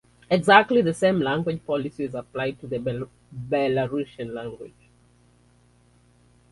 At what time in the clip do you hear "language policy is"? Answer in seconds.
1.19-2.15